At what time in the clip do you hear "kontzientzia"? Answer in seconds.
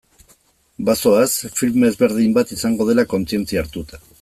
3.15-3.65